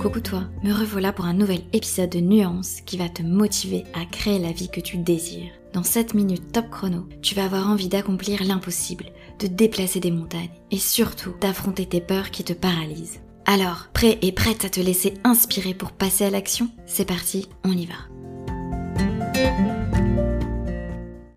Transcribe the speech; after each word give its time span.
Coucou 0.00 0.20
toi, 0.20 0.44
me 0.62 0.72
revoilà 0.72 1.12
pour 1.12 1.26
un 1.26 1.34
nouvel 1.34 1.60
épisode 1.74 2.08
de 2.08 2.20
Nuance 2.20 2.80
qui 2.86 2.96
va 2.96 3.10
te 3.10 3.20
motiver 3.20 3.84
à 3.92 4.06
créer 4.06 4.38
la 4.38 4.50
vie 4.50 4.70
que 4.70 4.80
tu 4.80 4.96
désires. 4.96 5.52
Dans 5.74 5.82
7 5.82 6.14
minutes 6.14 6.52
top 6.52 6.70
chrono, 6.70 7.06
tu 7.20 7.34
vas 7.34 7.44
avoir 7.44 7.68
envie 7.68 7.88
d'accomplir 7.88 8.42
l'impossible, 8.42 9.12
de 9.40 9.46
déplacer 9.46 10.00
des 10.00 10.10
montagnes 10.10 10.48
et 10.70 10.78
surtout 10.78 11.34
d'affronter 11.42 11.84
tes 11.84 12.00
peurs 12.00 12.30
qui 12.30 12.44
te 12.44 12.54
paralysent. 12.54 13.20
Alors, 13.44 13.88
prêt 13.92 14.18
et 14.22 14.32
prête 14.32 14.64
à 14.64 14.70
te 14.70 14.80
laisser 14.80 15.12
inspirer 15.22 15.74
pour 15.74 15.92
passer 15.92 16.24
à 16.24 16.30
l'action? 16.30 16.70
C'est 16.86 17.04
parti, 17.04 17.50
on 17.62 17.72
y 17.72 17.84
va. 17.84 18.19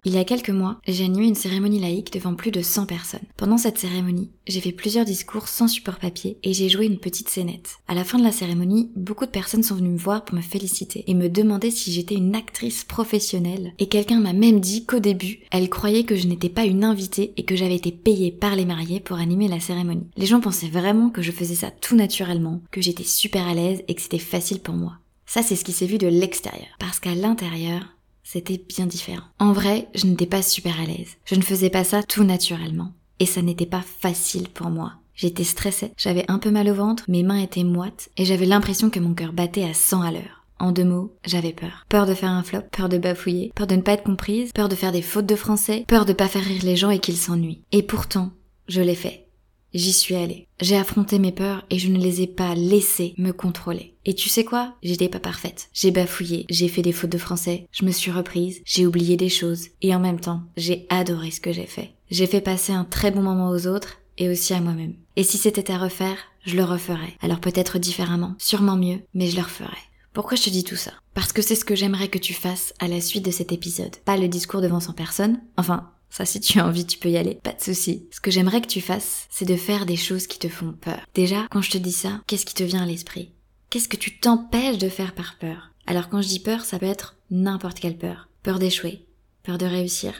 Il 0.05 0.13
y 0.13 0.17
a 0.17 0.25
quelques 0.25 0.49
mois, 0.49 0.81
j'ai 0.85 1.05
animé 1.05 1.27
une 1.27 1.35
cérémonie 1.35 1.79
laïque 1.79 2.11
devant 2.11 2.35
plus 2.35 2.51
de 2.51 2.61
100 2.61 2.87
personnes. 2.87 3.21
Pendant 3.37 3.57
cette 3.57 3.77
cérémonie, 3.77 4.31
j'ai 4.45 4.59
fait 4.59 4.73
plusieurs 4.73 5.05
discours 5.05 5.47
sans 5.47 5.69
support 5.69 5.97
papier 5.97 6.37
et 6.43 6.51
j'ai 6.51 6.67
joué 6.67 6.87
une 6.87 6.99
petite 6.99 7.29
scénette. 7.29 7.77
À 7.87 7.93
la 7.93 8.03
fin 8.03 8.19
de 8.19 8.23
la 8.23 8.33
cérémonie, 8.33 8.91
beaucoup 8.97 9.25
de 9.25 9.31
personnes 9.31 9.63
sont 9.63 9.75
venues 9.75 9.91
me 9.91 9.97
voir 9.97 10.25
pour 10.25 10.35
me 10.35 10.41
féliciter 10.41 11.05
et 11.07 11.13
me 11.13 11.29
demander 11.29 11.71
si 11.71 11.93
j'étais 11.93 12.15
une 12.15 12.35
actrice 12.35 12.83
professionnelle. 12.83 13.73
Et 13.79 13.87
quelqu'un 13.87 14.19
m'a 14.19 14.33
même 14.33 14.59
dit 14.59 14.85
qu'au 14.85 14.99
début, 14.99 15.39
elle 15.51 15.69
croyait 15.69 16.03
que 16.03 16.17
je 16.17 16.27
n'étais 16.27 16.49
pas 16.49 16.65
une 16.65 16.83
invitée 16.83 17.31
et 17.37 17.45
que 17.45 17.55
j'avais 17.55 17.75
été 17.75 17.93
payée 17.93 18.33
par 18.33 18.57
les 18.57 18.65
mariés 18.65 18.99
pour 18.99 19.19
animer 19.19 19.47
la 19.47 19.61
cérémonie. 19.61 20.09
Les 20.17 20.25
gens 20.25 20.41
pensaient 20.41 20.67
vraiment 20.67 21.11
que 21.11 21.21
je 21.21 21.31
faisais 21.31 21.55
ça 21.55 21.71
tout 21.71 21.95
naturellement, 21.95 22.61
que 22.71 22.81
j'étais 22.81 23.05
super 23.05 23.47
à 23.47 23.53
l'aise 23.53 23.83
et 23.87 23.95
que 23.95 24.01
c'était 24.01 24.19
facile 24.19 24.59
pour 24.59 24.75
moi. 24.75 24.97
Ça, 25.25 25.41
c'est 25.41 25.55
ce 25.55 25.63
qui 25.63 25.71
s'est 25.71 25.85
vu 25.85 25.97
de 25.97 26.07
l'extérieur. 26.07 26.67
Parce 26.77 26.99
qu'à 26.99 27.15
l'intérieur, 27.15 27.95
c'était 28.23 28.63
bien 28.67 28.85
différent. 28.85 29.23
En 29.39 29.53
vrai, 29.53 29.89
je 29.93 30.07
n'étais 30.07 30.25
pas 30.25 30.41
super 30.41 30.79
à 30.79 30.85
l'aise. 30.85 31.17
Je 31.25 31.35
ne 31.35 31.41
faisais 31.41 31.69
pas 31.69 31.83
ça 31.83 32.03
tout 32.03 32.23
naturellement. 32.23 32.91
Et 33.19 33.25
ça 33.25 33.41
n'était 33.41 33.65
pas 33.65 33.83
facile 33.83 34.49
pour 34.49 34.69
moi. 34.69 34.93
J'étais 35.15 35.43
stressée, 35.43 35.93
j'avais 35.95 36.25
un 36.27 36.39
peu 36.39 36.49
mal 36.49 36.67
au 36.69 36.73
ventre, 36.73 37.03
mes 37.07 37.21
mains 37.21 37.37
étaient 37.37 37.63
moites 37.63 38.09
et 38.17 38.25
j'avais 38.25 38.47
l'impression 38.47 38.89
que 38.89 38.99
mon 38.99 39.13
cœur 39.13 39.31
battait 39.31 39.63
à 39.63 39.73
100 39.73 40.01
à 40.01 40.11
l'heure. 40.11 40.43
En 40.59 40.71
deux 40.71 40.85
mots, 40.85 41.13
j'avais 41.25 41.53
peur. 41.53 41.85
Peur 41.89 42.05
de 42.05 42.13
faire 42.13 42.29
un 42.29 42.41
flop, 42.41 42.61
peur 42.71 42.89
de 42.89 42.97
bafouiller, 42.97 43.51
peur 43.55 43.67
de 43.67 43.75
ne 43.75 43.81
pas 43.81 43.93
être 43.93 44.03
comprise, 44.03 44.51
peur 44.53 44.69
de 44.69 44.75
faire 44.75 44.91
des 44.91 45.01
fautes 45.01 45.25
de 45.25 45.35
français, 45.35 45.83
peur 45.87 46.05
de 46.05 46.13
pas 46.13 46.27
faire 46.27 46.43
rire 46.43 46.63
les 46.63 46.75
gens 46.75 46.89
et 46.89 46.99
qu'ils 46.99 47.17
s'ennuient. 47.17 47.61
Et 47.71 47.83
pourtant, 47.83 48.31
je 48.67 48.81
l'ai 48.81 48.95
fait. 48.95 49.27
J'y 49.73 49.91
suis 49.91 50.15
allée. 50.15 50.47
J'ai 50.61 50.77
affronté 50.77 51.17
mes 51.17 51.31
peurs 51.31 51.65
et 51.69 51.79
je 51.79 51.89
ne 51.89 51.97
les 51.97 52.21
ai 52.21 52.27
pas 52.27 52.53
laissées 52.53 53.15
me 53.17 53.31
contrôler. 53.31 53.95
Et 54.05 54.13
tu 54.13 54.29
sais 54.29 54.45
quoi? 54.45 54.75
J'étais 54.83 55.09
pas 55.09 55.19
parfaite. 55.19 55.69
J'ai 55.73 55.89
bafouillé, 55.89 56.45
j'ai 56.49 56.67
fait 56.67 56.83
des 56.83 56.91
fautes 56.91 57.09
de 57.09 57.17
français, 57.17 57.67
je 57.71 57.85
me 57.85 57.91
suis 57.91 58.11
reprise, 58.11 58.61
j'ai 58.65 58.85
oublié 58.85 59.17
des 59.17 59.29
choses. 59.29 59.69
Et 59.81 59.95
en 59.95 59.99
même 59.99 60.19
temps, 60.19 60.41
j'ai 60.57 60.85
adoré 60.89 61.31
ce 61.31 61.41
que 61.41 61.51
j'ai 61.51 61.65
fait. 61.65 61.93
J'ai 62.11 62.27
fait 62.27 62.41
passer 62.41 62.73
un 62.73 62.85
très 62.85 63.09
bon 63.09 63.23
moment 63.23 63.49
aux 63.49 63.65
autres 63.65 63.99
et 64.19 64.29
aussi 64.29 64.53
à 64.53 64.61
moi-même. 64.61 64.93
Et 65.15 65.23
si 65.23 65.37
c'était 65.37 65.71
à 65.71 65.79
refaire, 65.79 66.17
je 66.45 66.55
le 66.55 66.63
referais. 66.63 67.17
Alors 67.21 67.39
peut-être 67.39 67.79
différemment, 67.79 68.35
sûrement 68.37 68.77
mieux, 68.77 68.99
mais 69.15 69.27
je 69.27 69.37
le 69.37 69.41
referais. 69.41 69.69
Pourquoi 70.13 70.37
je 70.37 70.43
te 70.43 70.49
dis 70.51 70.63
tout 70.63 70.75
ça? 70.75 70.91
Parce 71.15 71.33
que 71.33 71.41
c'est 71.41 71.55
ce 71.55 71.65
que 71.65 71.75
j'aimerais 71.75 72.09
que 72.09 72.19
tu 72.19 72.35
fasses 72.35 72.75
à 72.77 72.87
la 72.87 73.01
suite 73.01 73.25
de 73.25 73.31
cet 73.31 73.51
épisode. 73.51 73.95
Pas 74.05 74.17
le 74.17 74.27
discours 74.27 74.61
devant 74.61 74.79
100 74.79 74.93
personnes, 74.93 75.41
enfin 75.57 75.89
ça, 76.13 76.25
si 76.25 76.39
tu 76.39 76.59
as 76.59 76.67
envie, 76.67 76.85
tu 76.85 76.99
peux 76.99 77.09
y 77.09 77.17
aller. 77.17 77.39
Pas 77.41 77.53
de 77.53 77.61
souci. 77.61 78.07
Ce 78.11 78.21
que 78.21 78.29
j'aimerais 78.29 78.61
que 78.61 78.67
tu 78.67 78.81
fasses, 78.81 79.25
c'est 79.31 79.47
de 79.47 79.55
faire 79.55 79.87
des 79.87 79.95
choses 79.95 80.27
qui 80.27 80.37
te 80.37 80.47
font 80.47 80.73
peur. 80.73 80.99
Déjà, 81.15 81.47
quand 81.49 81.63
je 81.63 81.71
te 81.71 81.79
dis 81.79 81.91
ça, 81.91 82.21
qu'est-ce 82.27 82.45
qui 82.45 82.53
te 82.53 82.61
vient 82.61 82.83
à 82.83 82.85
l'esprit? 82.85 83.31
Qu'est-ce 83.71 83.89
que 83.89 83.97
tu 83.97 84.19
t'empêches 84.19 84.77
de 84.77 84.89
faire 84.89 85.15
par 85.15 85.39
peur? 85.39 85.71
Alors 85.87 86.09
quand 86.09 86.21
je 86.21 86.27
dis 86.27 86.39
peur, 86.39 86.65
ça 86.65 86.77
peut 86.77 86.85
être 86.85 87.15
n'importe 87.31 87.79
quelle 87.79 87.97
peur. 87.97 88.29
Peur 88.43 88.59
d'échouer, 88.59 89.07
peur 89.41 89.57
de 89.57 89.65
réussir, 89.65 90.13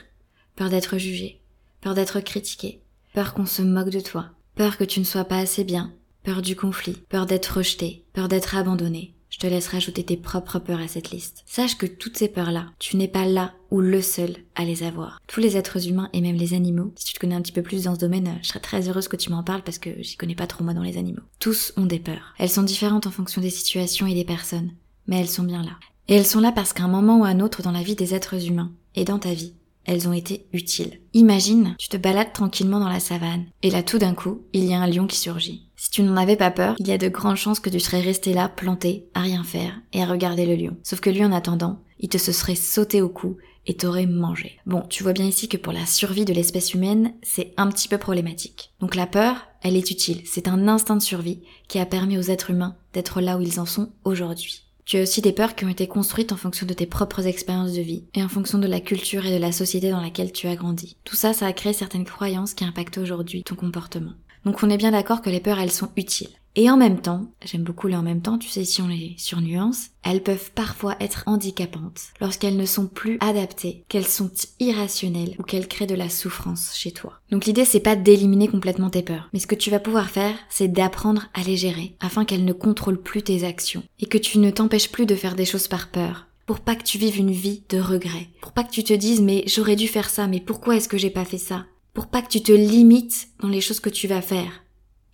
peur 0.56 0.68
d'être 0.68 0.98
jugé, 0.98 1.40
peur 1.80 1.94
d'être 1.94 2.18
critiqué, 2.18 2.82
peur 3.12 3.32
qu'on 3.32 3.46
se 3.46 3.62
moque 3.62 3.90
de 3.90 4.00
toi, 4.00 4.30
peur 4.56 4.76
que 4.76 4.82
tu 4.82 4.98
ne 4.98 5.04
sois 5.04 5.26
pas 5.26 5.38
assez 5.38 5.62
bien, 5.62 5.94
peur 6.24 6.42
du 6.42 6.56
conflit, 6.56 6.96
peur 7.08 7.26
d'être 7.26 7.58
rejeté, 7.58 8.04
peur 8.12 8.26
d'être 8.26 8.56
abandonné, 8.56 9.14
je 9.34 9.40
te 9.40 9.48
laisse 9.48 9.66
rajouter 9.66 10.04
tes 10.04 10.16
propres 10.16 10.60
peurs 10.60 10.78
à 10.78 10.86
cette 10.86 11.10
liste. 11.10 11.42
Sache 11.44 11.76
que 11.76 11.86
toutes 11.86 12.16
ces 12.16 12.28
peurs-là, 12.28 12.66
tu 12.78 12.96
n'es 12.96 13.08
pas 13.08 13.24
là 13.24 13.52
ou 13.72 13.80
le 13.80 14.00
seul 14.00 14.36
à 14.54 14.64
les 14.64 14.84
avoir. 14.84 15.20
Tous 15.26 15.40
les 15.40 15.56
êtres 15.56 15.88
humains 15.88 16.08
et 16.12 16.20
même 16.20 16.36
les 16.36 16.54
animaux, 16.54 16.92
si 16.94 17.06
tu 17.06 17.14
te 17.14 17.18
connais 17.18 17.34
un 17.34 17.42
petit 17.42 17.50
peu 17.50 17.62
plus 17.62 17.82
dans 17.82 17.96
ce 17.96 17.98
domaine, 17.98 18.38
je 18.42 18.46
serais 18.46 18.60
très 18.60 18.88
heureuse 18.88 19.08
que 19.08 19.16
tu 19.16 19.30
m'en 19.30 19.42
parles 19.42 19.64
parce 19.64 19.80
que 19.80 19.90
j'y 19.98 20.16
connais 20.16 20.36
pas 20.36 20.46
trop 20.46 20.62
moi 20.62 20.72
dans 20.72 20.84
les 20.84 20.98
animaux. 20.98 21.22
Tous 21.40 21.72
ont 21.76 21.86
des 21.86 21.98
peurs. 21.98 22.32
Elles 22.38 22.48
sont 22.48 22.62
différentes 22.62 23.08
en 23.08 23.10
fonction 23.10 23.42
des 23.42 23.50
situations 23.50 24.06
et 24.06 24.14
des 24.14 24.24
personnes, 24.24 24.70
mais 25.08 25.18
elles 25.18 25.28
sont 25.28 25.42
bien 25.42 25.64
là. 25.64 25.80
Et 26.06 26.14
elles 26.14 26.26
sont 26.26 26.38
là 26.38 26.52
parce 26.52 26.72
qu'à 26.72 26.84
un 26.84 26.88
moment 26.88 27.18
ou 27.18 27.24
à 27.24 27.28
un 27.30 27.40
autre 27.40 27.62
dans 27.62 27.72
la 27.72 27.82
vie 27.82 27.96
des 27.96 28.14
êtres 28.14 28.46
humains 28.46 28.70
et 28.94 29.04
dans 29.04 29.18
ta 29.18 29.34
vie, 29.34 29.54
elles 29.84 30.06
ont 30.08 30.12
été 30.12 30.46
utiles. 30.52 31.00
Imagine, 31.12 31.74
tu 31.76 31.88
te 31.88 31.96
balades 31.96 32.32
tranquillement 32.32 32.78
dans 32.78 32.88
la 32.88 33.00
savane, 33.00 33.46
et 33.62 33.70
là 33.70 33.82
tout 33.82 33.98
d'un 33.98 34.14
coup, 34.14 34.42
il 34.52 34.64
y 34.64 34.74
a 34.74 34.80
un 34.80 34.86
lion 34.86 35.08
qui 35.08 35.18
surgit. 35.18 35.66
Si 35.84 35.90
tu 35.90 36.02
n'en 36.02 36.16
avais 36.16 36.36
pas 36.36 36.50
peur, 36.50 36.76
il 36.78 36.88
y 36.88 36.92
a 36.92 36.98
de 36.98 37.08
grandes 37.08 37.36
chances 37.36 37.60
que 37.60 37.68
tu 37.68 37.78
serais 37.78 38.00
resté 38.00 38.32
là, 38.32 38.48
planté, 38.48 39.06
à 39.12 39.20
rien 39.20 39.44
faire, 39.44 39.82
et 39.92 40.02
à 40.02 40.06
regarder 40.06 40.46
le 40.46 40.54
lion. 40.54 40.78
Sauf 40.82 41.00
que 41.00 41.10
lui, 41.10 41.22
en 41.22 41.30
attendant, 41.30 41.82
il 42.00 42.08
te 42.08 42.16
se 42.16 42.32
serait 42.32 42.54
sauté 42.54 43.02
au 43.02 43.10
cou 43.10 43.36
et 43.66 43.76
t'aurait 43.76 44.06
mangé. 44.06 44.58
Bon, 44.64 44.80
tu 44.88 45.02
vois 45.02 45.12
bien 45.12 45.26
ici 45.26 45.46
que 45.46 45.58
pour 45.58 45.74
la 45.74 45.84
survie 45.84 46.24
de 46.24 46.32
l'espèce 46.32 46.72
humaine, 46.72 47.12
c'est 47.22 47.52
un 47.58 47.68
petit 47.68 47.88
peu 47.88 47.98
problématique. 47.98 48.72
Donc 48.80 48.94
la 48.94 49.06
peur, 49.06 49.46
elle 49.60 49.76
est 49.76 49.90
utile. 49.90 50.22
C'est 50.24 50.48
un 50.48 50.68
instinct 50.68 50.96
de 50.96 51.02
survie 51.02 51.42
qui 51.68 51.78
a 51.78 51.84
permis 51.84 52.16
aux 52.16 52.30
êtres 52.30 52.48
humains 52.48 52.76
d'être 52.94 53.20
là 53.20 53.36
où 53.36 53.42
ils 53.42 53.60
en 53.60 53.66
sont 53.66 53.92
aujourd'hui. 54.04 54.62
Tu 54.86 54.98
as 54.98 55.02
aussi 55.02 55.20
des 55.22 55.32
peurs 55.32 55.54
qui 55.54 55.64
ont 55.64 55.70
été 55.70 55.86
construites 55.86 56.32
en 56.32 56.36
fonction 56.36 56.66
de 56.66 56.74
tes 56.74 56.84
propres 56.84 57.26
expériences 57.26 57.72
de 57.72 57.80
vie 57.80 58.04
et 58.14 58.22
en 58.22 58.28
fonction 58.28 58.58
de 58.58 58.66
la 58.66 58.80
culture 58.80 59.24
et 59.24 59.32
de 59.32 59.40
la 59.40 59.52
société 59.52 59.90
dans 59.90 60.00
laquelle 60.00 60.32
tu 60.32 60.46
as 60.46 60.56
grandi. 60.56 60.96
Tout 61.04 61.16
ça, 61.16 61.32
ça 61.32 61.46
a 61.46 61.52
créé 61.52 61.72
certaines 61.72 62.04
croyances 62.04 62.52
qui 62.52 62.64
impactent 62.64 62.98
aujourd'hui 62.98 63.42
ton 63.42 63.54
comportement. 63.54 64.12
Donc 64.44 64.62
on 64.62 64.70
est 64.70 64.76
bien 64.76 64.92
d'accord 64.92 65.22
que 65.22 65.30
les 65.30 65.40
peurs, 65.40 65.58
elles 65.58 65.70
sont 65.70 65.90
utiles. 65.96 66.30
Et 66.56 66.70
en 66.70 66.76
même 66.76 67.00
temps, 67.00 67.32
j'aime 67.44 67.64
beaucoup 67.64 67.88
les 67.88 67.96
en 67.96 68.02
même 68.02 68.20
temps, 68.20 68.38
tu 68.38 68.48
sais 68.48 68.64
si 68.64 68.80
on 68.80 68.86
les 68.86 69.14
surnuance, 69.18 69.88
elles 70.04 70.22
peuvent 70.22 70.52
parfois 70.54 70.94
être 71.00 71.24
handicapantes 71.26 72.12
lorsqu'elles 72.20 72.56
ne 72.56 72.64
sont 72.64 72.86
plus 72.86 73.18
adaptées, 73.20 73.84
qu'elles 73.88 74.06
sont 74.06 74.30
irrationnelles 74.60 75.34
ou 75.40 75.42
qu'elles 75.42 75.66
créent 75.66 75.88
de 75.88 75.96
la 75.96 76.08
souffrance 76.08 76.76
chez 76.76 76.92
toi. 76.92 77.14
Donc 77.32 77.46
l'idée 77.46 77.64
c'est 77.64 77.80
pas 77.80 77.96
d'éliminer 77.96 78.46
complètement 78.46 78.88
tes 78.88 79.02
peurs, 79.02 79.30
mais 79.32 79.40
ce 79.40 79.48
que 79.48 79.56
tu 79.56 79.70
vas 79.70 79.80
pouvoir 79.80 80.10
faire, 80.10 80.36
c'est 80.48 80.68
d'apprendre 80.68 81.24
à 81.34 81.42
les 81.42 81.56
gérer 81.56 81.96
afin 81.98 82.24
qu'elles 82.24 82.44
ne 82.44 82.52
contrôlent 82.52 83.02
plus 83.02 83.22
tes 83.22 83.42
actions 83.42 83.82
et 83.98 84.06
que 84.06 84.18
tu 84.18 84.38
ne 84.38 84.50
t'empêches 84.50 84.92
plus 84.92 85.06
de 85.06 85.16
faire 85.16 85.34
des 85.34 85.46
choses 85.46 85.66
par 85.66 85.88
peur, 85.90 86.28
pour 86.46 86.60
pas 86.60 86.76
que 86.76 86.84
tu 86.84 86.98
vives 86.98 87.18
une 87.18 87.32
vie 87.32 87.64
de 87.68 87.80
regret, 87.80 88.28
pour 88.40 88.52
pas 88.52 88.62
que 88.62 88.72
tu 88.72 88.84
te 88.84 88.92
dises 88.92 89.20
mais 89.20 89.42
j'aurais 89.48 89.76
dû 89.76 89.88
faire 89.88 90.08
ça, 90.08 90.28
mais 90.28 90.38
pourquoi 90.38 90.76
est-ce 90.76 90.88
que 90.88 90.98
j'ai 90.98 91.10
pas 91.10 91.24
fait 91.24 91.38
ça, 91.38 91.66
pour 91.94 92.08
pas 92.08 92.20
que 92.20 92.28
tu 92.28 92.42
te 92.42 92.52
limites 92.52 93.28
dans 93.40 93.48
les 93.48 93.60
choses 93.60 93.80
que 93.80 93.88
tu 93.88 94.08
vas 94.08 94.20
faire. 94.20 94.64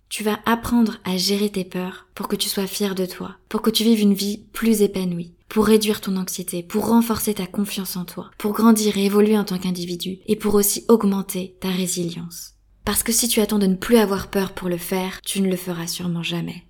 Tu 0.09 0.23
vas 0.23 0.39
apprendre 0.45 0.97
à 1.05 1.15
gérer 1.15 1.49
tes 1.49 1.63
peurs 1.63 2.07
pour 2.15 2.27
que 2.27 2.35
tu 2.35 2.49
sois 2.49 2.67
fier 2.67 2.95
de 2.95 3.05
toi, 3.05 3.37
pour 3.47 3.61
que 3.61 3.69
tu 3.69 3.83
vives 3.83 4.01
une 4.01 4.13
vie 4.13 4.39
plus 4.51 4.81
épanouie, 4.81 5.35
pour 5.47 5.65
réduire 5.65 6.01
ton 6.01 6.17
anxiété, 6.17 6.63
pour 6.63 6.87
renforcer 6.87 7.35
ta 7.35 7.47
confiance 7.47 7.95
en 7.95 8.03
toi, 8.03 8.29
pour 8.37 8.51
grandir 8.51 8.97
et 8.97 9.05
évoluer 9.05 9.37
en 9.37 9.45
tant 9.45 9.57
qu'individu, 9.57 10.19
et 10.25 10.35
pour 10.35 10.55
aussi 10.55 10.83
augmenter 10.89 11.55
ta 11.61 11.69
résilience. 11.69 12.55
Parce 12.83 13.03
que 13.03 13.13
si 13.13 13.27
tu 13.29 13.39
attends 13.39 13.59
de 13.59 13.67
ne 13.67 13.75
plus 13.75 13.97
avoir 13.97 14.27
peur 14.27 14.53
pour 14.53 14.67
le 14.67 14.77
faire, 14.77 15.21
tu 15.21 15.41
ne 15.41 15.49
le 15.49 15.55
feras 15.55 15.87
sûrement 15.87 16.23
jamais. 16.23 16.63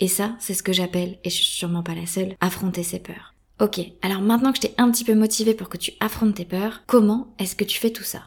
Et 0.00 0.08
ça, 0.08 0.36
c'est 0.38 0.54
ce 0.54 0.62
que 0.62 0.72
j'appelle, 0.72 1.18
et 1.24 1.30
je 1.30 1.34
suis 1.34 1.44
sûrement 1.44 1.82
pas 1.82 1.96
la 1.96 2.06
seule, 2.06 2.36
affronter 2.40 2.84
ses 2.84 3.00
peurs. 3.00 3.34
Ok, 3.60 3.80
alors 4.02 4.22
maintenant 4.22 4.52
que 4.52 4.58
je 4.58 4.68
t'ai 4.68 4.74
un 4.78 4.90
petit 4.90 5.04
peu 5.04 5.14
motivé 5.14 5.52
pour 5.52 5.68
que 5.68 5.76
tu 5.76 5.92
affrontes 5.98 6.36
tes 6.36 6.44
peurs, 6.44 6.84
comment 6.86 7.34
est-ce 7.40 7.56
que 7.56 7.64
tu 7.64 7.80
fais 7.80 7.90
tout 7.90 8.04
ça? 8.04 8.22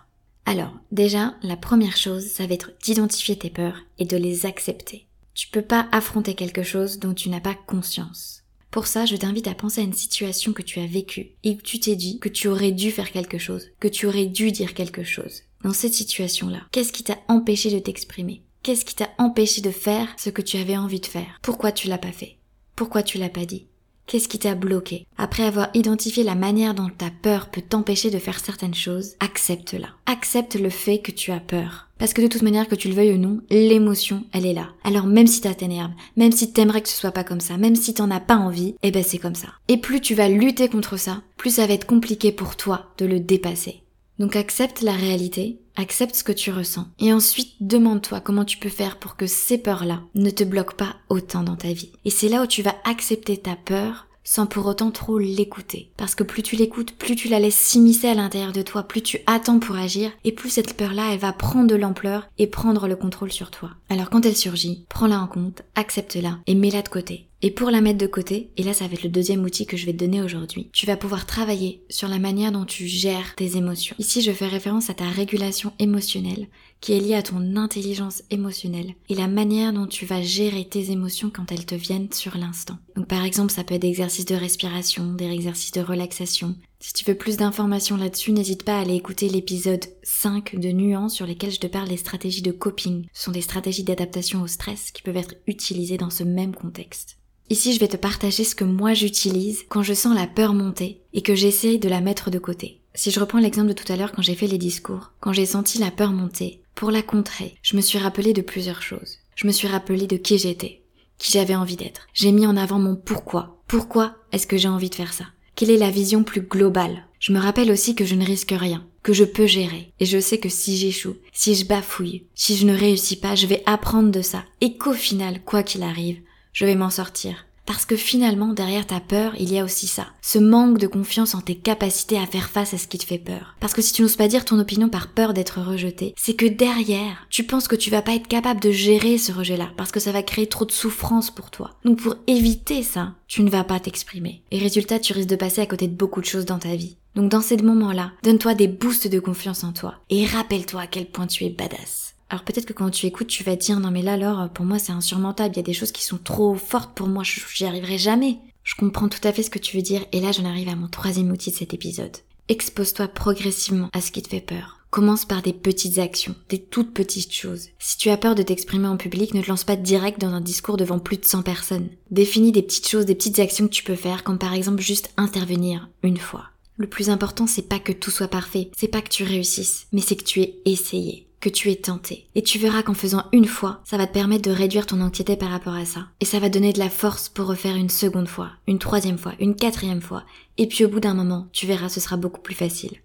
Alors, 0.46 0.74
déjà, 0.91 1.35
la 1.44 1.56
première 1.56 1.97
chose, 1.97 2.25
ça 2.25 2.47
va 2.47 2.53
être 2.53 2.72
d'identifier 2.84 3.38
tes 3.38 3.50
peurs 3.50 3.81
et 4.00 4.06
de 4.06 4.18
les 4.18 4.46
accepter. 4.46 5.06
Tu 5.34 5.47
peux 5.47 5.62
pas 5.62 5.88
affronter 5.91 6.34
quelque 6.34 6.63
chose 6.63 7.00
dont 7.00 7.13
tu 7.13 7.29
n'as 7.29 7.40
pas 7.40 7.56
conscience. 7.68 8.44
Pour 8.69 8.88
ça, 8.88 9.06
je 9.06 9.16
t'invite 9.16 9.47
à 9.47 9.53
penser 9.53 9.81
à 9.81 9.84
une 9.84 9.94
situation 9.94 10.53
que 10.53 10.62
tu 10.62 10.80
as 10.80 10.88
vécue 10.88 11.31
et 11.44 11.51
où 11.51 11.62
tu 11.62 11.80
t'es 11.80 11.96
dit 11.96 12.19
que 12.19 12.30
tu 12.30 12.47
aurais 12.47 12.72
dû 12.72 12.91
faire 12.91 13.12
quelque 13.12 13.38
chose, 13.38 13.68
que 13.80 13.88
tu 13.88 14.07
aurais 14.07 14.25
dû 14.25 14.51
dire 14.51 14.74
quelque 14.74 15.03
chose. 15.03 15.41
Dans 15.63 15.74
cette 15.74 15.94
situation-là, 15.94 16.62
qu'est-ce 16.72 16.94
qui 16.94 17.03
t'a 17.03 17.18
empêché 17.28 17.69
de 17.72 17.80
t'exprimer? 17.80 18.41
Qu'est-ce 18.63 18.85
qui 18.85 18.96
t'a 18.96 19.09
empêché 19.18 19.62
de 19.62 19.72
faire 19.72 20.07
ce 20.18 20.30
que 20.30 20.41
tu 20.41 20.57
avais 20.57 20.77
envie 20.77 21.00
de 21.00 21.06
faire? 21.06 21.39
Pourquoi 21.42 21.71
tu 21.71 21.88
l'as 21.88 21.98
pas 21.98 22.12
fait? 22.12 22.38
Pourquoi 22.75 23.04
tu 23.04 23.18
l'as 23.18 23.30
pas 23.30 23.45
dit? 23.45 23.68
Qu'est-ce 24.12 24.28
qui 24.28 24.40
t'a 24.40 24.56
bloqué? 24.56 25.08
Après 25.18 25.44
avoir 25.44 25.69
identifié 25.74 26.25
la 26.25 26.36
manière 26.36 26.74
dont 26.74 26.90
ta 26.90 27.10
peur 27.22 27.48
peut 27.48 27.62
t'empêcher 27.62 28.10
de 28.10 28.19
faire 28.19 28.42
certaines 28.42 28.74
choses, 28.74 29.13
accepte-la. 29.22 29.88
Accepte 30.06 30.56
le 30.56 30.69
fait 30.69 31.00
que 31.00 31.12
tu 31.13 31.31
as 31.31 31.40
peur. 31.40 31.88
Parce 31.98 32.12
que 32.12 32.22
de 32.22 32.28
toute 32.28 32.42
manière, 32.42 32.68
que 32.68 32.75
tu 32.75 32.90
le 32.90 32.94
veuilles 32.94 33.13
ou 33.13 33.18
non, 33.18 33.40
l'émotion, 33.50 34.25
elle 34.34 34.46
est 34.46 34.54
là. 34.54 34.68
Alors 34.84 35.06
même 35.06 35.28
si 35.28 35.40
ça 35.40 35.54
t'énerve, 35.54 35.92
même 36.18 36.34
si 36.34 36.52
t'aimerais 36.52 36.81
que 36.81 36.90
ce 36.90 37.00
soit 37.00 37.13
pas 37.13 37.24
comme 37.24 37.40
ça, 37.40 37.56
même 37.56 37.78
si 37.78 37.94
t'en 37.94 38.12
as 38.12 38.19
pas 38.19 38.36
envie, 38.36 38.75
eh 38.84 38.92
ben 38.92 39.02
c'est 39.02 39.18
comme 39.18 39.34
ça. 39.34 39.48
Et 39.69 39.78
plus 39.78 40.02
tu 40.02 40.13
vas 40.13 40.28
lutter 40.28 40.68
contre 40.68 40.98
ça, 40.98 41.22
plus 41.38 41.56
ça 41.56 41.66
va 41.66 41.72
être 41.72 41.88
compliqué 41.88 42.34
pour 42.34 42.58
toi 42.58 42.88
de 42.98 43.06
le 43.06 43.22
dépasser. 43.22 43.81
Donc 44.19 44.36
accepte 44.36 44.81
la 44.81 44.92
réalité, 44.92 45.61
accepte 45.75 46.15
ce 46.15 46.23
que 46.23 46.31
tu 46.31 46.51
ressens. 46.51 46.88
Et 47.00 47.13
ensuite, 47.13 47.53
demande-toi 47.59 48.19
comment 48.19 48.45
tu 48.45 48.57
peux 48.57 48.69
faire 48.69 48.97
pour 48.97 49.15
que 49.15 49.27
ces 49.27 49.57
peurs-là 49.57 50.01
ne 50.15 50.29
te 50.29 50.44
bloquent 50.44 50.75
pas 50.75 50.95
autant 51.09 51.44
dans 51.44 51.56
ta 51.56 51.73
vie. 51.73 51.91
Et 52.06 52.09
c'est 52.09 52.29
là 52.29 52.44
où 52.44 52.47
tu 52.47 52.62
vas 52.62 52.75
accepter 52.85 53.38
ta 53.38 53.56
peur 53.56 54.07
sans 54.23 54.45
pour 54.45 54.65
autant 54.68 54.91
trop 54.91 55.18
l'écouter. 55.18 55.91
Parce 55.97 56.15
que 56.15 56.23
plus 56.23 56.44
tu 56.44 56.56
l'écoutes, 56.56 56.94
plus 56.94 57.15
tu 57.15 57.27
la 57.27 57.39
laisses 57.39 57.57
s'immiscer 57.57 58.07
à 58.07 58.13
l'intérieur 58.13 58.51
de 58.51 58.62
toi, 58.62 58.83
plus 58.83 59.01
tu 59.01 59.19
attends 59.25 59.59
pour 59.59 59.75
agir, 59.75 60.12
et 60.23 60.31
plus 60.31 60.50
cette 60.50 60.75
peur-là, 60.75 61.12
elle 61.12 61.19
va 61.19 61.33
prendre 61.33 61.68
de 61.68 61.75
l'ampleur 61.75 62.29
et 62.38 62.47
prendre 62.47 62.88
le 62.88 62.95
contrôle 62.95 63.31
sur 63.31 63.51
toi. 63.51 63.71
Alors 63.89 64.09
quand 64.09 64.25
elle 64.25 64.35
surgit, 64.35 64.85
prends-la 64.89 65.19
en 65.19 65.27
compte, 65.27 65.63
accepte-la 65.75 66.39
et 66.47 66.56
mets-la 66.56 66.81
de 66.81 66.89
côté. 66.89 67.27
Et 67.43 67.49
pour 67.49 67.71
la 67.71 67.81
mettre 67.81 67.97
de 67.97 68.05
côté, 68.05 68.51
et 68.55 68.61
là 68.61 68.73
ça 68.73 68.88
va 68.88 68.93
être 68.93 69.03
le 69.03 69.09
deuxième 69.09 69.43
outil 69.43 69.65
que 69.65 69.75
je 69.75 69.88
vais 69.88 69.93
te 69.93 69.97
donner 69.97 70.21
aujourd'hui, 70.21 70.69
tu 70.73 70.85
vas 70.85 70.95
pouvoir 70.95 71.25
travailler 71.25 71.83
sur 71.89 72.07
la 72.07 72.19
manière 72.19 72.51
dont 72.51 72.65
tu 72.65 72.85
gères 72.85 73.33
tes 73.35 73.57
émotions. 73.57 73.95
Ici 73.97 74.21
je 74.21 74.31
fais 74.31 74.47
référence 74.47 74.91
à 74.91 74.93
ta 74.93 75.09
régulation 75.09 75.73
émotionnelle 75.79 76.47
qui 76.81 76.93
est 76.93 76.99
liée 76.99 77.15
à 77.15 77.23
ton 77.23 77.55
intelligence 77.55 78.21
émotionnelle 78.29 78.93
et 79.09 79.15
la 79.15 79.27
manière 79.27 79.73
dont 79.73 79.88
tu 79.88 80.05
vas 80.05 80.21
gérer 80.21 80.65
tes 80.65 80.91
émotions 80.91 81.31
quand 81.33 81.51
elles 81.51 81.65
te 81.65 81.73
viennent 81.73 82.11
sur 82.11 82.38
l'instant. 82.38 82.77
Donc 82.95 83.07
par 83.07 83.23
exemple 83.23 83.51
ça 83.51 83.63
peut 83.63 83.73
être 83.73 83.81
des 83.81 83.88
exercices 83.88 84.25
de 84.25 84.35
respiration, 84.35 85.13
des 85.13 85.31
exercices 85.31 85.71
de 85.71 85.81
relaxation. 85.81 86.55
Si 86.79 86.93
tu 86.93 87.05
veux 87.05 87.15
plus 87.15 87.38
d'informations 87.38 87.97
là-dessus, 87.97 88.33
n'hésite 88.33 88.63
pas 88.63 88.77
à 88.77 88.81
aller 88.81 88.95
écouter 88.95 89.29
l'épisode 89.29 89.85
5 90.03 90.59
de 90.59 90.69
Nuance 90.69 91.15
sur 91.15 91.25
lesquels 91.25 91.51
je 91.51 91.59
te 91.59 91.67
parle 91.67 91.89
des 91.89 91.97
stratégies 91.97 92.41
de 92.43 92.51
coping. 92.51 93.07
Ce 93.13 93.23
sont 93.23 93.31
des 93.31 93.41
stratégies 93.41 93.83
d'adaptation 93.83 94.43
au 94.43 94.47
stress 94.47 94.91
qui 94.91 95.01
peuvent 95.01 95.17
être 95.17 95.35
utilisées 95.47 95.97
dans 95.97 96.09
ce 96.11 96.23
même 96.23 96.55
contexte. 96.55 97.17
Ici, 97.51 97.74
je 97.74 97.81
vais 97.81 97.89
te 97.89 97.98
partager 97.98 98.45
ce 98.45 98.56
que 98.56 98.63
moi 98.63 98.94
j'utilise 98.94 99.65
quand 99.68 99.83
je 99.83 99.94
sens 99.94 100.15
la 100.15 100.25
peur 100.25 100.53
monter 100.53 101.01
et 101.12 101.21
que 101.21 101.36
j'essaye 101.36 101.80
de 101.80 101.89
la 101.89 102.00
mettre 102.00 102.31
de 102.31 102.39
côté. 102.39 102.80
Si 102.95 103.12
je 103.12 103.19
reprends 103.19 103.39
l'exemple 103.39 103.68
de 103.68 103.74
tout 103.74 103.92
à 103.92 103.98
l'heure 103.98 104.13
quand 104.13 104.21
j'ai 104.21 104.36
fait 104.36 104.48
les 104.48 104.57
discours, 104.57 105.12
quand 105.19 105.33
j'ai 105.33 105.45
senti 105.45 105.77
la 105.77 105.92
peur 105.92 106.13
monter, 106.13 106.62
pour 106.75 106.92
la 106.92 107.01
contrer, 107.01 107.57
je 107.62 107.75
me 107.75 107.81
suis 107.81 108.00
rappelé 108.00 108.31
de 108.31 108.42
plusieurs 108.42 108.81
choses. 108.81 109.18
Je 109.36 109.48
me 109.48 109.51
suis 109.51 109.68
rappelé 109.68 110.07
de 110.07 110.15
qui 110.15 110.38
j'étais, 110.38 110.81
qui 111.18 111.33
j'avais 111.33 111.53
envie 111.53 111.75
d'être. 111.75 112.07
J'ai 112.13 112.31
mis 112.31 112.48
en 112.48 112.56
avant 112.56 112.80
mon 112.80 112.95
pourquoi. 112.95 113.62
Pourquoi 113.68 114.15
est-ce 114.31 114.48
que 114.48 114.56
j'ai 114.56 114.69
envie 114.69 114.89
de 114.89 114.95
faire 114.95 115.12
ça? 115.12 115.25
Quelle 115.57 115.71
est 115.71 115.77
la 115.77 115.92
vision 115.92 116.24
plus 116.24 116.44
globale? 116.44 117.06
Je 117.19 117.33
me 117.33 117.39
rappelle 117.39 117.69
aussi 117.74 117.95
que 117.95 118.06
je 118.06 118.15
ne 118.15 118.25
risque 118.25 118.53
rien, 118.57 118.88
que 119.03 119.12
je 119.12 119.25
peux 119.25 119.45
gérer. 119.45 119.92
Et 120.00 120.06
je 120.06 120.21
sais 120.21 120.38
que 120.38 120.48
si 120.48 120.77
j'échoue, 120.77 121.18
si 121.33 121.56
je 121.56 121.65
bafouille, 121.65 122.27
si 122.33 122.56
je 122.56 122.65
ne 122.65 122.77
réussis 122.77 123.18
pas, 123.18 123.36
je 123.36 123.45
vais 123.45 123.62
apprendre 123.65 124.09
de 124.09 124.21
ça. 124.21 124.45
Et 124.62 124.77
qu'au 124.77 124.94
final, 124.94 125.44
quoi 125.44 125.63
qu'il 125.63 125.83
arrive, 125.83 126.21
je 126.53 126.65
vais 126.65 126.75
m'en 126.75 126.89
sortir. 126.89 127.45
Parce 127.65 127.86
que 127.86 127.95
finalement, 127.95 128.53
derrière 128.53 128.88
ta 128.88 129.00
peur, 129.00 129.33
il 129.39 129.51
y 129.51 129.59
a 129.59 129.63
aussi 129.63 129.88
ça. 129.88 130.07
Ce 130.21 130.39
manque 130.39 130.77
de 130.77 130.88
confiance 130.88 131.36
en 131.36 131.42
tes 131.42 131.56
capacités 131.56 132.18
à 132.18 132.25
faire 132.25 132.50
face 132.50 132.74
à 132.74 132.77
ce 132.77 132.88
qui 132.88 132.98
te 132.98 133.06
fait 133.06 133.19
peur. 133.19 133.56
Parce 133.59 133.74
que 133.74 133.81
si 133.81 133.94
tu 133.94 134.01
n'oses 134.01 134.15
pas 134.15 134.27
dire 134.27 134.45
ton 134.45 134.59
opinion 134.59 134.89
par 134.89 135.09
peur 135.09 135.33
d'être 135.33 135.62
rejeté, 135.62 136.13
c'est 136.18 136.33
que 136.33 136.45
derrière, 136.45 137.27
tu 137.30 137.44
penses 137.44 137.68
que 137.68 137.75
tu 137.75 137.89
vas 137.89 138.01
pas 138.01 138.15
être 138.15 138.27
capable 138.27 138.59
de 138.59 138.71
gérer 138.71 139.18
ce 139.18 139.31
rejet-là. 139.31 139.69
Parce 139.77 139.92
que 139.92 140.00
ça 140.00 140.12
va 140.12 140.24
créer 140.24 140.48
trop 140.48 140.65
de 140.65 140.71
souffrance 140.71 141.31
pour 141.31 141.51
toi. 141.51 141.71
Donc 141.86 142.00
pour 142.00 142.15
éviter 142.27 142.83
ça, 142.83 143.13
tu 143.27 143.44
ne 143.44 143.50
vas 143.50 143.63
pas 143.63 143.80
t'exprimer. 143.80 144.44
Et 144.51 144.57
résultat, 144.57 145.00
tu 145.00 145.13
risques 145.13 145.30
de 145.30 145.36
passer 145.36 145.62
à 145.62 145.68
côté 145.68 145.88
de 145.88 145.95
beaucoup 145.95 146.19
de 146.19 146.25
choses 146.25 146.45
dans 146.45 146.59
ta 146.59 146.75
vie. 146.75 146.98
Donc 147.15 147.30
dans 147.30 147.42
ces 147.42 147.57
moments-là, 147.57 148.12
donne-toi 148.24 148.56
des 148.56 148.68
boosts 148.68 149.07
de 149.07 149.19
confiance 149.19 149.63
en 149.63 149.71
toi. 149.71 149.95
Et 150.09 150.25
rappelle-toi 150.25 150.81
à 150.81 150.88
quel 150.88 151.06
point 151.06 151.27
tu 151.27 151.45
es 151.45 151.50
badass. 151.50 152.11
Alors 152.31 152.45
peut-être 152.45 152.66
que 152.66 152.72
quand 152.72 152.89
tu 152.89 153.07
écoutes, 153.07 153.28
tu 153.28 153.44
vas 153.44 153.57
te 153.57 153.66
dire 153.66 153.81
non 153.81 153.92
mais 153.92 154.01
là 154.01 154.13
alors 154.13 154.50
pour 154.50 154.63
moi 154.63 154.80
c'est 154.80 154.94
insurmontable, 154.94 155.54
il 155.54 155.57
y 155.57 155.60
a 155.60 155.63
des 155.63 155.74
choses 155.74 155.92
qui 155.92 156.06
sont 156.06 156.18
trop 156.18 156.56
fortes 156.56 156.95
pour 156.95 157.07
moi, 157.07 157.24
j'y 157.25 157.66
arriverai 157.66 157.98
jamais. 157.98 158.38
Je 158.63 158.75
comprends 158.75 159.10
tout 159.10 159.19
à 159.25 159.33
fait 159.33 159.44
ce 159.44 159.50
que 159.50 159.60
tu 159.60 159.75
veux 159.75 159.83
dire 159.83 160.06
et 160.13 160.22
là 160.22 160.31
j'en 160.31 160.45
arrive 160.45 160.69
à 160.69 160.78
mon 160.78 160.88
troisième 160.88 161.30
outil 161.30 161.51
de 161.51 161.57
cet 161.57 161.74
épisode. 161.74 162.16
Expose-toi 162.48 163.10
progressivement 163.10 163.89
à 163.92 164.00
ce 164.00 164.13
qui 164.13 164.22
te 164.22 164.30
fait 164.30 164.39
peur. 164.39 164.80
Commence 164.92 165.25
par 165.25 165.42
des 165.42 165.51
petites 165.51 166.00
actions, 166.00 166.33
des 166.48 166.60
toutes 166.60 166.94
petites 166.94 167.33
choses. 167.33 167.68
Si 167.80 167.98
tu 167.98 168.10
as 168.10 168.18
peur 168.18 168.34
de 168.34 168.44
t'exprimer 168.44 168.88
en 168.88 168.98
public, 168.98 169.34
ne 169.34 169.42
te 169.42 169.50
lance 169.50 169.66
pas 169.66 169.75
direct 169.75 170.22
dans 170.22 170.31
un 170.31 170.42
discours 170.42 170.77
devant 170.77 171.00
plus 171.00 171.18
de 171.18 171.25
100 171.25 171.42
personnes. 171.42 171.89
Définis 172.12 172.54
des 172.54 172.62
petites 172.62 172.88
choses, 172.88 173.06
des 173.06 173.16
petites 173.16 173.39
actions 173.39 173.68
que 173.68 173.74
tu 173.74 173.84
peux 173.84 173.95
faire, 173.95 174.24
comme 174.24 174.38
par 174.38 174.54
exemple 174.54 174.81
juste 174.81 175.12
intervenir 175.18 175.89
une 176.01 176.18
fois. 176.18 176.45
Le 176.77 176.88
plus 176.88 177.10
important, 177.10 177.45
c'est 177.45 177.68
pas 177.68 177.80
que 177.80 177.92
tout 177.92 178.12
soit 178.12 178.30
parfait, 178.30 178.72
c'est 178.77 178.88
pas 178.88 179.01
que 179.01 179.10
tu 179.10 179.25
réussisses, 179.25 179.88
mais 179.92 180.01
c'est 180.01 180.16
que 180.16 180.24
tu 180.24 180.42
aies 180.42 180.62
essayé 180.63 181.27
que 181.41 181.49
tu 181.49 181.69
es 181.69 181.75
tenté. 181.75 182.27
Et 182.35 182.43
tu 182.43 182.59
verras 182.59 182.83
qu'en 182.83 182.93
faisant 182.93 183.25
une 183.33 183.45
fois, 183.45 183.81
ça 183.83 183.97
va 183.97 184.07
te 184.07 184.13
permettre 184.13 184.47
de 184.47 184.55
réduire 184.55 184.85
ton 184.85 185.01
anxiété 185.01 185.35
par 185.35 185.49
rapport 185.49 185.73
à 185.73 185.85
ça. 185.85 186.07
Et 186.21 186.25
ça 186.25 186.39
va 186.39 186.49
donner 186.49 186.71
de 186.71 186.79
la 186.79 186.89
force 186.89 187.27
pour 187.27 187.47
refaire 187.47 187.75
une 187.75 187.89
seconde 187.89 188.27
fois, 188.27 188.51
une 188.67 188.79
troisième 188.79 189.17
fois, 189.17 189.33
une 189.39 189.55
quatrième 189.55 190.01
fois. 190.01 190.23
Et 190.57 190.67
puis 190.67 190.85
au 190.85 190.89
bout 190.89 190.99
d'un 190.99 191.15
moment, 191.15 191.47
tu 191.51 191.65
verras, 191.65 191.89
ce 191.89 191.99
sera 191.99 192.15
beaucoup 192.15 192.41
plus 192.41 192.55
facile. 192.55 192.97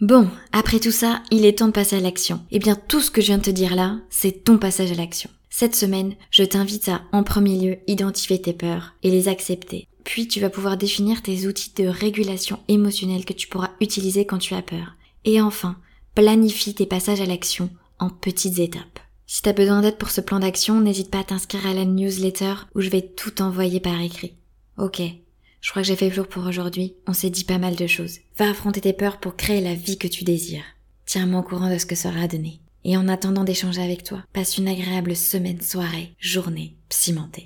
Bon, 0.00 0.28
après 0.52 0.80
tout 0.80 0.90
ça, 0.90 1.22
il 1.30 1.46
est 1.46 1.58
temps 1.58 1.68
de 1.68 1.72
passer 1.72 1.96
à 1.96 2.00
l'action. 2.00 2.42
Eh 2.50 2.58
bien 2.58 2.74
tout 2.74 3.00
ce 3.00 3.10
que 3.10 3.22
je 3.22 3.28
viens 3.28 3.38
de 3.38 3.44
te 3.44 3.50
dire 3.50 3.74
là, 3.74 3.98
c'est 4.10 4.44
ton 4.44 4.58
passage 4.58 4.92
à 4.92 4.94
l'action. 4.94 5.30
Cette 5.48 5.74
semaine, 5.74 6.16
je 6.30 6.42
t'invite 6.42 6.90
à, 6.90 7.00
en 7.12 7.22
premier 7.22 7.58
lieu, 7.58 7.76
identifier 7.86 8.42
tes 8.42 8.52
peurs 8.52 8.92
et 9.02 9.10
les 9.10 9.28
accepter. 9.28 9.86
Puis 10.04 10.28
tu 10.28 10.38
vas 10.38 10.50
pouvoir 10.50 10.76
définir 10.76 11.22
tes 11.22 11.46
outils 11.46 11.72
de 11.74 11.88
régulation 11.88 12.58
émotionnelle 12.68 13.24
que 13.24 13.32
tu 13.32 13.48
pourras 13.48 13.70
utiliser 13.80 14.26
quand 14.26 14.36
tu 14.36 14.52
as 14.52 14.60
peur. 14.60 14.96
Et 15.24 15.40
enfin, 15.40 15.76
planifie 16.16 16.74
tes 16.74 16.86
passages 16.86 17.20
à 17.20 17.26
l'action 17.26 17.68
en 17.98 18.08
petites 18.08 18.58
étapes. 18.58 18.98
Si 19.26 19.42
t'as 19.42 19.52
besoin 19.52 19.82
d'aide 19.82 19.98
pour 19.98 20.10
ce 20.10 20.22
plan 20.22 20.40
d'action, 20.40 20.80
n'hésite 20.80 21.10
pas 21.10 21.20
à 21.20 21.24
t'inscrire 21.24 21.66
à 21.66 21.74
la 21.74 21.84
newsletter 21.84 22.54
où 22.74 22.80
je 22.80 22.88
vais 22.88 23.02
tout 23.02 23.42
envoyer 23.42 23.80
par 23.80 24.00
écrit. 24.00 24.32
Ok, 24.78 25.02
je 25.60 25.70
crois 25.70 25.82
que 25.82 25.88
j'ai 25.88 25.94
fait 25.94 26.08
le 26.08 26.24
pour 26.24 26.46
aujourd'hui, 26.46 26.94
on 27.06 27.12
s'est 27.12 27.28
dit 27.28 27.44
pas 27.44 27.58
mal 27.58 27.76
de 27.76 27.86
choses. 27.86 28.20
Va 28.38 28.48
affronter 28.48 28.80
tes 28.80 28.94
peurs 28.94 29.20
pour 29.20 29.36
créer 29.36 29.60
la 29.60 29.74
vie 29.74 29.98
que 29.98 30.08
tu 30.08 30.24
désires. 30.24 30.64
Tiens-moi 31.04 31.40
au 31.40 31.42
courant 31.42 31.70
de 31.70 31.76
ce 31.76 31.86
que 31.86 32.08
aura 32.08 32.26
donné. 32.28 32.60
Et 32.84 32.96
en 32.96 33.08
attendant 33.08 33.44
d'échanger 33.44 33.82
avec 33.82 34.02
toi, 34.02 34.24
passe 34.32 34.56
une 34.56 34.68
agréable 34.68 35.14
semaine, 35.14 35.60
soirée, 35.60 36.14
journée, 36.18 36.76
cimentée. 36.88 37.44